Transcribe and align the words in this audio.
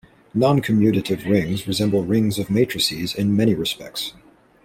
Noncommutative 0.35 1.27
rings 1.29 1.67
resemble 1.67 2.03
rings 2.03 2.39
of 2.39 2.49
matrices 2.49 3.13
in 3.13 3.35
many 3.35 3.53
respects. 3.53 4.13